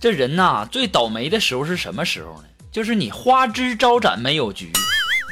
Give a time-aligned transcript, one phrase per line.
[0.00, 2.44] 这人呐，最倒霉的时候是什么时候呢？
[2.70, 4.70] 就是你花枝招展没有局，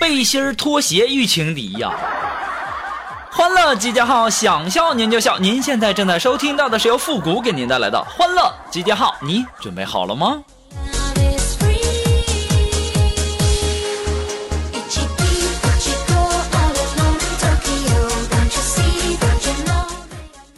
[0.01, 1.93] 背心儿拖鞋遇情敌呀。
[3.31, 5.39] 欢乐集结号，想笑您就笑。
[5.39, 10.43] 您现在正在收听到的是由复古给您带来的欢乐集结号，你准备好了吗？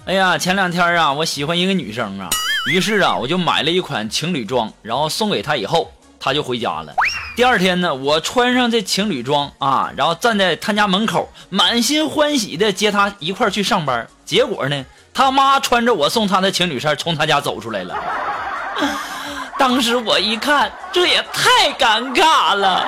[0.07, 2.31] 哎呀，前两天啊，我喜欢一个女生啊。
[2.69, 5.91] 于是啊，我就买了一款情侣装，然后送给她以后，
[6.21, 6.93] 她就回家了。
[7.35, 14.07] 第二天呢，我穿上这情侣装啊，然后站在她家门口，满心欢喜的接她一块去上班。
[14.27, 14.85] 结果呢，
[15.15, 17.97] 她妈穿着我送她的情侣衫从她家走出来了。
[19.59, 22.87] 当时我一看，这也太尴尬了。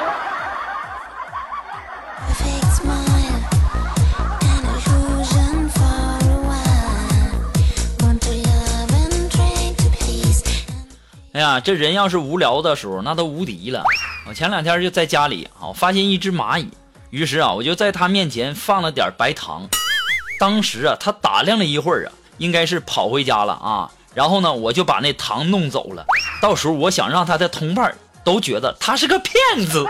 [11.40, 13.82] 呀，这人要是无聊的时候，那都无敌了。
[14.28, 16.68] 我前两天就在家里啊，发现一只蚂蚁，
[17.10, 19.66] 于是啊，我就在它面前放了点白糖。
[20.38, 23.90] 当时啊，它打量了一会儿啊，应该是跑回家了啊。
[24.12, 26.04] 然后呢，我就把那糖弄走了。
[26.42, 29.86] 到时候我想让他的同伴都觉得他是个骗子。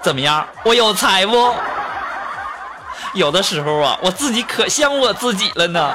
[0.00, 0.46] 怎么样？
[0.64, 1.54] 我有才不？
[3.14, 5.94] 有的时候啊，我自己可像我自己了呢。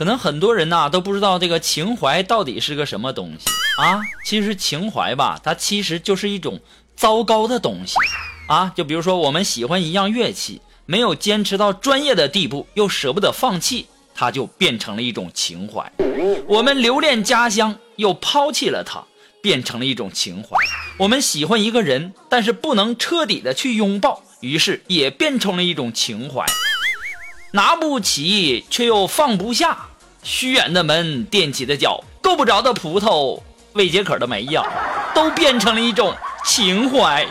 [0.00, 3.44] 可能很多人呐都不知道这个情怀到底是个什么东西
[3.82, 4.00] 啊！
[4.24, 6.58] 其实情怀吧，它其实就是一种
[6.96, 7.96] 糟糕的东西
[8.48, 8.72] 啊！
[8.74, 15.84] 就比如说我们喜欢一样乐器，没有坚持到专业的地步，又舍不得放弃，它就变成了一种情怀；
[16.46, 19.04] 我们留恋家乡，又抛弃了它，
[19.42, 20.56] 变成了一种情怀；
[20.96, 26.46] 我们喜欢一个人，但是不能彻底的去拥抱，于是也变成了一种情怀。
[27.52, 29.88] 拿不起，却又放不下。
[30.22, 33.40] 虚掩的门，踮起的脚，够不着的葡萄，
[33.72, 34.62] 未解渴的梅呀，
[35.14, 36.14] 都变成了一种
[36.44, 37.26] 情怀。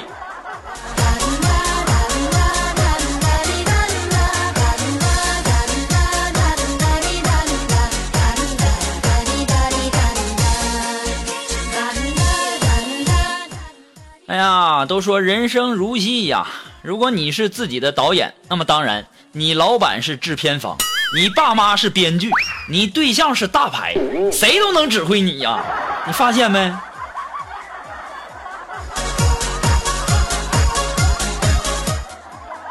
[14.27, 16.47] 哎呀，都说人生如戏呀，
[16.81, 20.77] 如果你是自己的导演，那么当然，你老板是制片方。
[21.11, 22.29] 你爸妈是编剧，
[22.67, 23.95] 你对象是大牌，
[24.31, 25.59] 谁都能指挥你呀！
[26.05, 26.71] 你发现没？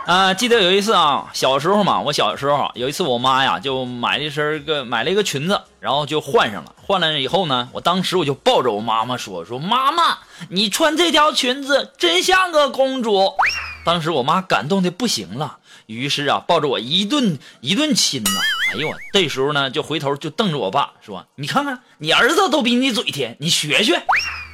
[0.07, 6.73] 啊，记得有一次啊，小时候嘛，我小时候有一次，我妈呀就买了一身个买了一个裙子，然后就换上了。
[6.87, 10.19] 换了以后呢，我当时我就抱着我妈妈说：“说妈妈，
[10.51, 13.33] 你穿这条裙子真像个公主。”
[13.85, 15.59] 当时我妈感动的不行了。
[15.89, 18.31] 于是啊，抱着我一顿一顿亲呐！
[18.75, 24.03] 哎呦我，这时候呢，就回头就瞪着我爸说：“你看看，你儿子都比你嘴甜，你学学。”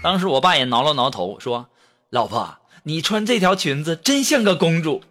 [0.00, 1.67] 当时我爸也挠了挠头说
[2.11, 5.03] ：“老婆，你穿这条裙子真像个公主。”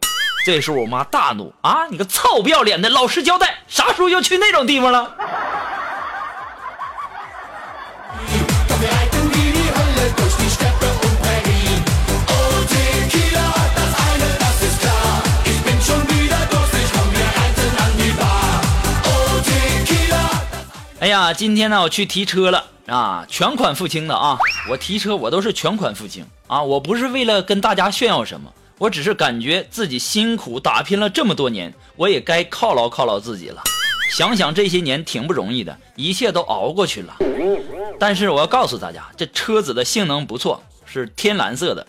[0.46, 1.88] 这时候我妈大怒啊！
[1.90, 5.18] 你个臭不要脸的，老实交代，啥时候又去那种地方了？
[21.04, 24.38] 哎呀，今天呢我去提车了啊，全款付清的啊！
[24.70, 33.62] 我提车我都是全款付清啊，我不是为了跟大家炫耀什么，我只是感觉自己辛苦打拼了这么多年，我也该犒劳犒劳自己了。
[34.12, 37.18] 想想这些年挺不容易的，一切都熬过去了。
[38.00, 41.86] 但是我要告诉大家，这车子的性能不错，是天蓝色的，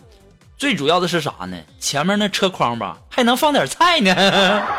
[0.57, 1.55] 最主要的是啥呢？
[1.79, 4.61] 前面那车筐吧，还能放点菜呢。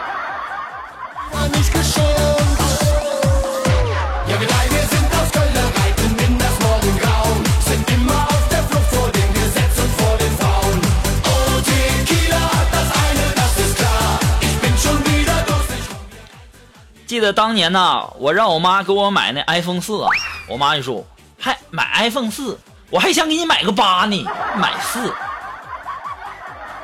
[17.26, 20.08] 得当年呐，我让我妈给我买那 iPhone 四啊，
[20.48, 21.04] 我妈就说
[21.38, 22.56] ：“还买 iPhone 四？
[22.88, 24.24] 我还想给你买个八呢，
[24.56, 25.12] 买四。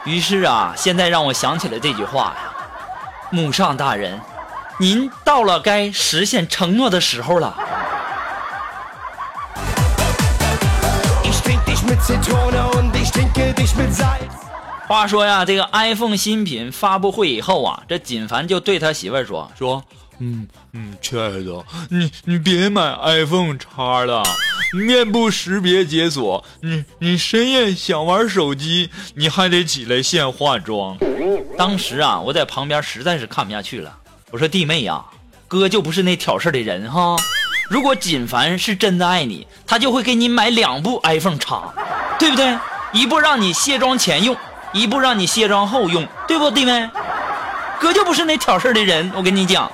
[0.04, 2.52] 于是啊，现在让我想起了这句话呀，
[3.30, 4.20] 母上大人，
[4.78, 7.56] 您到了该实现承诺的时候了。
[14.88, 19.82] 话说呀，这个 iPhone 新品发布会以后啊，这锦凡就对他媳妇儿说说，
[20.24, 24.22] 嗯嗯，亲爱的，你你别买 iPhone 叉了，
[24.72, 30.96] 面部识别解锁，你你深夜想玩手机，你还得起来现化妆。
[31.58, 33.92] 当时啊，我在旁边实在是看不下去了，
[34.30, 35.04] 我说弟妹呀，
[35.48, 37.16] 哥就不是那挑事的人哈。
[37.68, 41.74] 如果锦凡是真的爱你，他就会给你买两部 iPhone 叉，
[42.20, 42.56] 对不对？
[42.92, 44.36] 一部让你卸妆前用。
[44.72, 46.88] 一部让你卸妆后用，对不，弟妹？
[47.80, 49.70] 哥就不是那挑事的人，我跟你讲。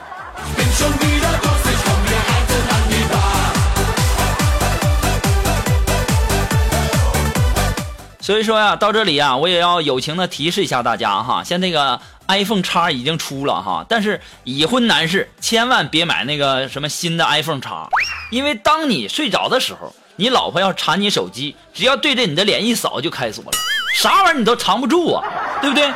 [8.21, 17.89] 所以说呀，到这里呀，我也要友情的提示一下大家哈，像那个 iPhone 叉已经出了哈，但是已婚男士千万别买那个什么新的 iPhone 叉，
[18.31, 23.53] 因为当你睡着的时候，你老婆要查你手机，只要对着你的脸一扫就开锁了。
[23.95, 25.25] 啥玩意儿你都藏不住啊，
[25.63, 25.91] 对不对？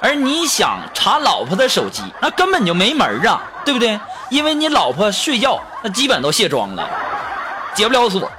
[0.00, 3.98] 而你想查老婆的手机，那根本就没门儿啊，对不对？
[4.30, 6.88] 因为你老婆睡觉那基本都卸妆了，
[7.74, 8.30] 解不了锁。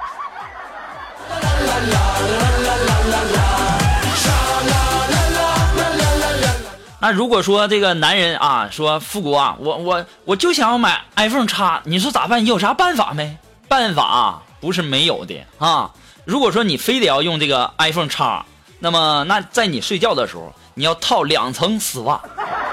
[7.02, 12.46] 那如果说这个男人啊，说富国啊，我我我就想要买 iPhone 叉，你说咋办？
[12.46, 13.36] 有啥办法没？
[13.68, 15.90] 办法不是没有的啊。
[16.24, 18.46] 如果说你非得要用这个 iPhone 叉。
[18.80, 22.20] 那么，那在你睡觉的时候，你要套两层丝袜，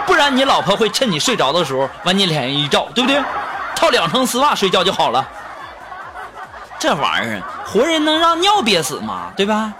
[0.06, 3.22] 不然你老婆会趁你睡着的时候往你脸上一照，对不对？
[3.76, 5.28] 套两层丝袜睡觉就好了。
[6.80, 9.32] 这玩意儿，活人能让尿憋死吗？
[9.36, 9.74] 对吧？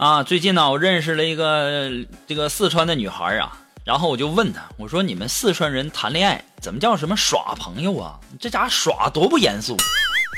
[0.00, 1.90] 啊，最近呢，我认识了一个
[2.26, 3.52] 这个四川的女孩啊，
[3.84, 8.18] 然后我就问她，我说你们四川人谈恋爱怎么叫什么耍朋友啊？
[8.40, 9.76] 这家耍多不严肃，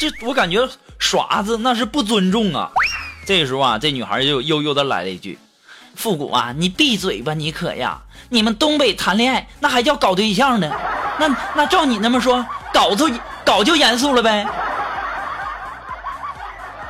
[0.01, 0.69] 这我感觉
[0.99, 2.73] 耍子那是不尊重啊。
[3.25, 5.39] 这时候啊，这女孩就悠悠的来了一句
[5.95, 8.03] ：“复古啊，你闭嘴吧，你可呀！
[8.31, 10.69] 你们东北谈恋爱那还叫搞对象呢？
[11.21, 12.45] 那那照你那么说，
[12.75, 13.09] 搞就
[13.45, 14.45] 搞就严肃了呗？”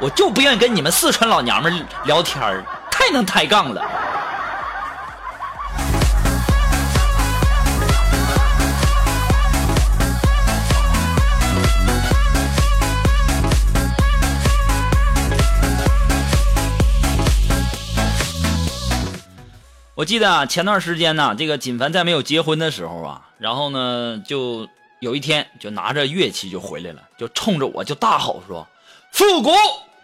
[0.02, 3.80] 我就不愿意跟你们四川老娘们聊天儿，太能抬杠了。
[19.94, 24.68] 我记得啊，前段时间呢，这个锦凡在没有结婚的时候啊，然后呢，就
[24.98, 28.66] 有一天就拿着乐器就回来了，就冲着我就大吼说
[29.12, 29.52] ：“复古！”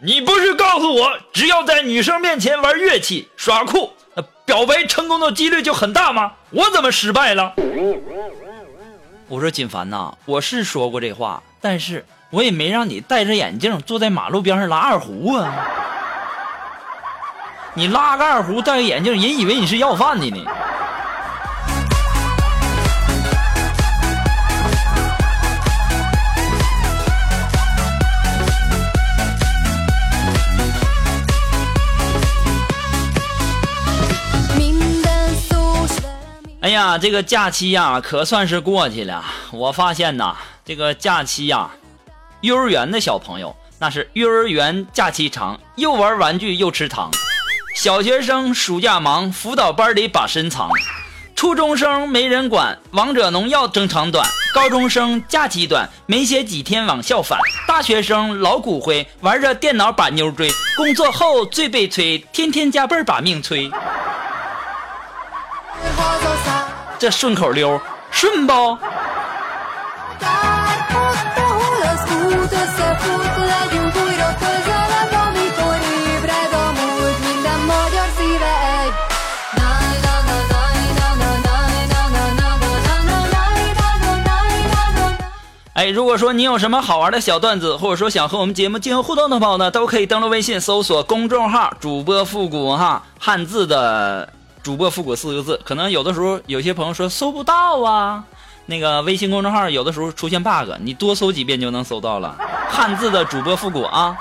[0.00, 6.32] 你不是告诉我，只要在女生面前玩乐器耍酷，那表白成功的几率就很大吗？
[6.50, 7.52] 我怎么失败了？
[9.26, 15.52] 我说锦凡呐，我是说过这话，但是我也没让你戴着眼镜坐在马路边上拉二胡啊。
[17.74, 20.44] 你拉个二胡，戴个眼镜，人以为你是要饭的呢。
[36.68, 39.24] 哎呀，这个假期呀，可算是过去了。
[39.52, 41.70] 我发现呐，这个假期呀，
[42.42, 47.08] 幼儿园的小朋友那是幼儿园假期长，又玩玩具又吃糖；
[47.74, 50.68] 小学生暑假忙，辅导班里把身藏；
[51.34, 54.22] 初中生没人管，王者荣耀争长短；
[54.52, 63.70] 高中生假期短，没歇几天往校返；大学生老骨灰，玩着电脑把妞追；工作后最悲催，天天加班把命催。
[66.98, 68.78] 这顺口溜顺不？
[85.74, 94.37] 哎，如果说你有什么好玩的小段子，或者说想和我们节目进行互动的朋友呢，都可以登录微信搜索公众号“主播复古”哈，汉字的。
[94.68, 98.22] 主播复古四个字，可能有的时候有些朋友说搜不到啊，
[98.66, 102.36] 那个微信公众号有的时候出现 bug，你多搜几遍就能搜到了。
[102.68, 104.14] 汉字的主播复古啊。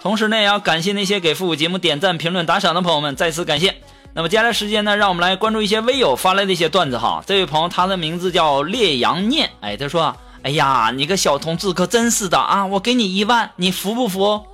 [0.00, 3.74] 同时呢，也要感谢那些给复古节目点赞、评论、打赏的朋友们，再次感谢。
[4.14, 7.22] 那么接下来时间呢，让我们来关注一些微友发来的一些段子哈。
[7.26, 10.16] 这位朋友他的名字叫烈阳念，哎，他说
[10.48, 12.64] ：“哎呀，你个小同志可真是的啊！
[12.64, 14.46] 我给你一万，你服不服？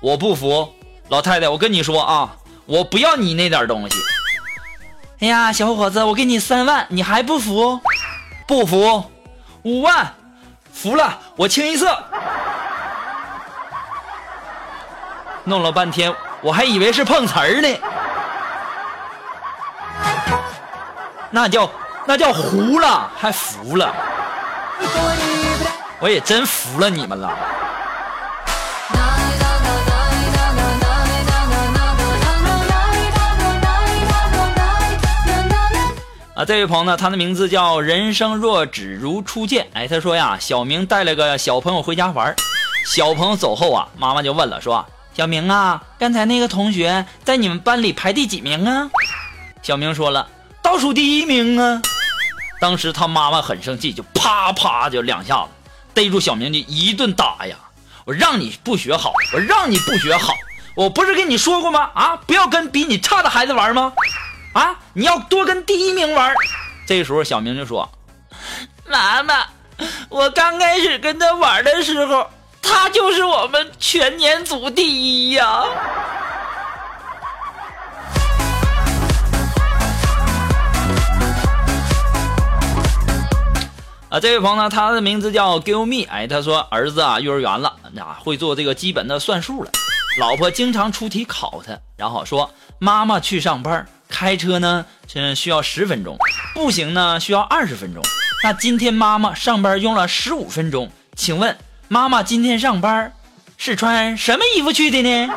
[0.00, 0.68] 我不服，
[1.10, 2.36] 老太太，我跟你说啊，
[2.66, 3.96] 我不要你那点东西。
[5.20, 7.80] 哎呀，小伙子，我给你三万，你还不服？
[8.48, 9.04] 不服，
[9.62, 10.12] 五万，
[10.72, 11.96] 服了，我清一色。
[15.44, 17.68] 弄了半天，我还以为是碰瓷儿呢。”
[21.30, 21.70] 那叫
[22.06, 23.94] 那叫糊了，还服了，
[25.98, 27.28] 我也真服了你们了。
[36.34, 39.66] 啊，这位朋友呢，他的名字叫人生若只如初见。
[39.72, 42.34] 哎，他说呀，小明带了个小朋友回家玩，
[42.84, 48.90] 小朋友走后啊，妈妈就问了，说小明啊，刚才那个同学在你们班里排第几名啊？
[49.62, 50.28] 小明说了。
[50.62, 51.80] 倒数第一名啊！
[52.66, 57.54] 当时他妈妈很生气，就啪啪就两下子，逮住小明就一顿打呀！
[58.04, 60.32] 我让你不学好，我让你不学好，
[60.74, 61.88] 我不是跟你说过吗？
[61.94, 63.92] 啊，不要跟比你差的孩子玩吗？
[64.52, 66.34] 啊，你要多跟第一名玩。
[66.88, 67.88] 这时候小明就说
[68.90, 69.46] ：“妈妈，
[70.08, 72.28] 我刚开始跟他玩的时候，
[72.60, 75.62] 他就是我们全年组第一呀。”，
[84.08, 89.70] 啊这位朋友呢，他的名字叫 Give Me，哎，他说儿子啊，幼儿园了，啊，会做这个基本的算术了。
[90.20, 92.48] 老婆经常出题考他，然后说
[92.78, 96.16] 妈妈去上班，开车呢，嗯，需要十分钟，
[96.54, 98.02] 步行呢需要二十分钟。
[98.44, 101.58] 那今天妈妈上班用了十五分钟，请问
[101.88, 103.12] 妈妈今天上班
[103.56, 105.34] 是穿什么衣服去的呢？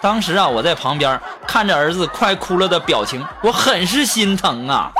[0.00, 4.92] 当时啊，我在旁边看着儿子快哭了的表情，我很是心疼啊。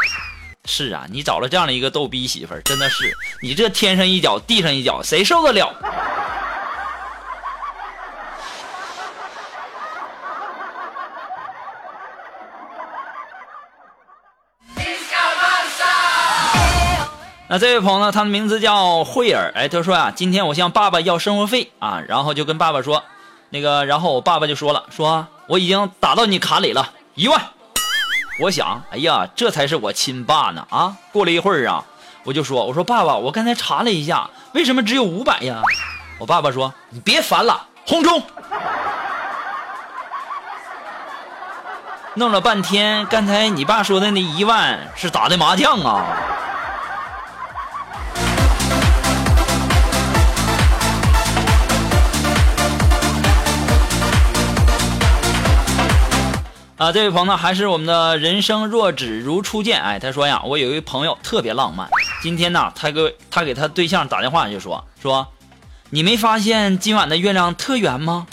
[0.66, 5.72] 是啊，你找了这样的一个逗逼媳妇儿，真的是你这天上一脚地上一脚，谁受得了？
[17.48, 23.04] 那这位朋友呢，他的名字叫慧儿，哎，他说啊，今天我向爸爸要生活费啊，然后就跟爸爸说，
[23.50, 27.40] 那个，然后我爸爸就说了，说我已经打到你卡里了，一万。
[28.38, 30.66] 我想，哎呀，这才是我亲爸呢！
[30.70, 31.82] 啊，过了一会儿啊，
[32.22, 35.62] 我就说，我说爸爸，我刚才查了一下，为什么只有五百呀？
[36.18, 38.22] 我爸爸说，你别烦了，红中！
[42.14, 46.04] 弄了半天，刚才你爸说的那一万是打的麻将啊。
[56.78, 59.80] 啊，这位朋友还是我们的人生若只如初见。
[59.80, 61.88] 哎，他说呀，我有一位朋友特别浪漫。
[62.20, 65.26] 今天呢，他给他给他对象打电话就说说，
[65.88, 68.26] 你没发现今晚的月亮特圆吗？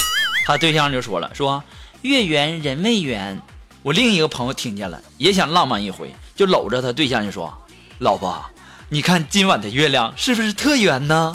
[0.46, 1.64] 他对象就说了，说
[2.02, 3.42] 月圆人未圆。
[3.82, 7.54] 我另一个朋友听见了，也想浪漫一回，就搂着他对象就说，
[8.00, 8.44] 老婆，
[8.90, 11.32] 你看今晚的月亮是不是特圆呢？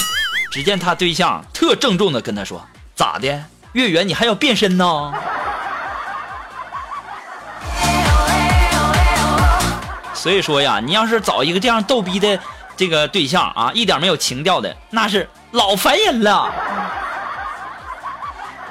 [0.50, 3.44] 只见他对象特郑重的跟他说，咋的？
[3.72, 5.14] 月圆你还要变身呢？
[10.28, 12.38] 所以说呀，你要是找一个这样逗逼的
[12.76, 16.52] 这个对象啊，一点没有情调的，那是老烦人了。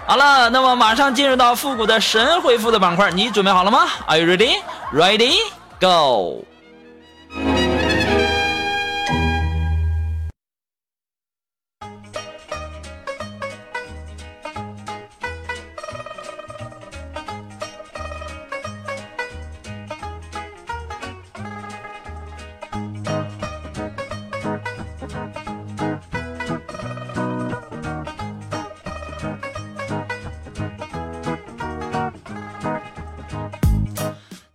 [0.05, 4.51] 好了，那么马上进入到复古的神回复的板块，你准备好了吗？Are you ready?
[4.93, 5.33] Ready?
[5.79, 6.45] Go!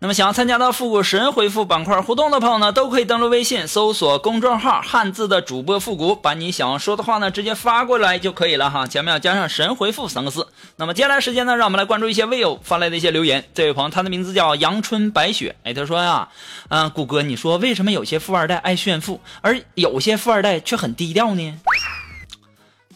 [0.03, 10.49] 那么想要参加到复古神回复板块互动的朋友呢，都可以登录微信搜索公众号“汉字的主播复古”，把你想要说的话呢直接发过来就可以了哈，前面要加上“神回复”三个字。
[10.75, 13.45] 那么接下来时间呢，让我们来关注一些微友发来的一些留言。
[13.55, 16.29] 这位朋友他的名字叫阳春白雪，哎，他说呀，
[16.67, 21.61] 嗯，谷歌，你说为什么有些富二代爱炫富，而有些富二代却很低调呢？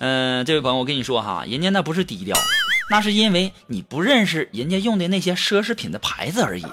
[0.01, 2.37] 嗯，这位朋友，我跟你说哈，人家那不是低调，
[2.89, 6.65] 那是因为你不认识人家用的那些奢侈品的牌子而已。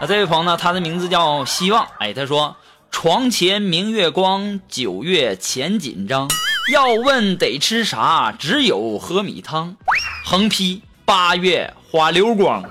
[0.00, 2.56] 啊，这位朋友呢，他的名字叫希望，哎，他说
[2.90, 6.28] ：“床前明月光，九月前紧张。
[6.72, 9.76] 要问得吃啥，只有喝米汤。
[10.24, 12.64] 横批：八月花流光。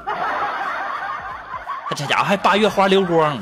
[1.96, 3.38] 这家伙还八月花流光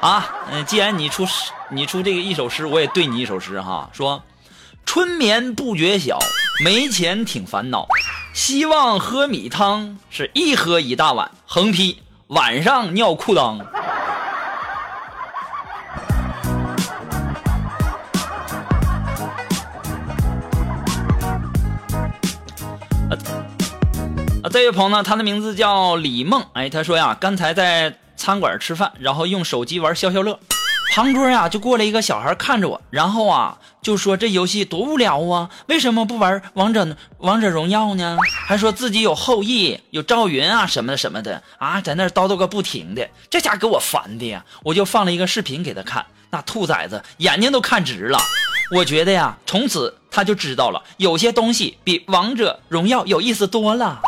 [0.00, 0.28] 啊！
[0.50, 3.88] 嗯，既然你出诗，你出这个一首诗，我也对你一首诗哈。
[3.94, 4.22] 说：
[4.84, 6.18] 春眠不觉晓，
[6.62, 7.88] 没钱挺烦恼。
[8.34, 11.30] 希望喝米汤，是一喝一大碗。
[11.46, 13.58] 横批：晚上尿裤裆。
[24.42, 26.44] 啊， 这位朋友呢，他的名字叫李梦。
[26.52, 30.38] 哎，他说呀，刚才在餐馆吃饭，然后用手机玩消消乐，
[30.94, 38.18] 旁桌呀就过来一个小孩看着我，然后啊就说这游戏多无聊啊，为什么不玩王者王者荣耀呢？
[38.46, 44.44] 还说自己有后羿、有赵云啊什么的什么的啊，在那叨叨个不停的，这家给我烦的呀！
[44.62, 48.18] 我就放了一个视频给他看，那兔崽子眼睛都看直了。
[48.70, 54.02] 我觉得呀，从此他就知道了，有些东西比王者荣耀有意思多了。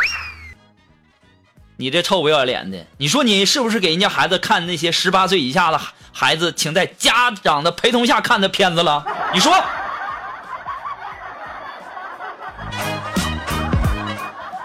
[1.77, 2.87] 你这臭不要脸的！
[2.99, 5.81] 你说你是不是给人家孩子看那些十八岁以下的
[6.15, 9.05] 孩子，请在家长的陪同下看的片子了？
[9.35, 9.53] 你说。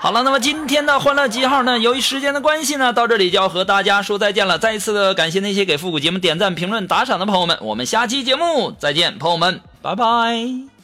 [0.02, 1.78] 好了，那么今天的欢乐极号呢？
[1.78, 4.58] 由于时间的关系呢，到这里就要和大家说再见了。
[4.58, 10.79] 再一次的感谢那些给复古节目点赞、评论、打赏的朋友们，我们下期节目再见，朋友们，拜拜。